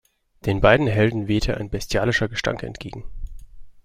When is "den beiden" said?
0.47-0.87